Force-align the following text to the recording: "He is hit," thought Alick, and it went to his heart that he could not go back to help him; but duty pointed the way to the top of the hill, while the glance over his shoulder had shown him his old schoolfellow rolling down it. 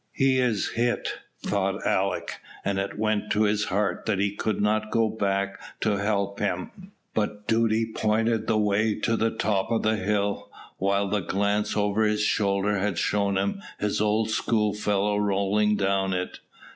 "He 0.13 0.39
is 0.39 0.69
hit," 0.69 1.19
thought 1.43 1.85
Alick, 1.85 2.39
and 2.65 2.79
it 2.79 2.97
went 2.97 3.29
to 3.33 3.43
his 3.43 3.65
heart 3.65 4.07
that 4.07 4.17
he 4.17 4.31
could 4.35 4.59
not 4.59 4.89
go 4.89 5.07
back 5.09 5.59
to 5.81 5.91
help 5.97 6.39
him; 6.39 6.71
but 7.13 7.47
duty 7.47 7.85
pointed 7.95 8.47
the 8.47 8.57
way 8.57 8.95
to 8.95 9.15
the 9.15 9.29
top 9.29 9.69
of 9.69 9.83
the 9.83 9.97
hill, 9.97 10.49
while 10.77 11.07
the 11.07 11.19
glance 11.21 11.77
over 11.77 12.01
his 12.03 12.23
shoulder 12.23 12.79
had 12.79 12.97
shown 12.97 13.37
him 13.37 13.61
his 13.79 14.01
old 14.01 14.31
schoolfellow 14.31 15.17
rolling 15.17 15.75
down 15.75 16.13
it. 16.15 16.39